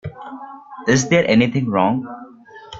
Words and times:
Is 0.87 1.09
there 1.09 1.27
anything 1.29 1.69
wrong? 1.69 2.07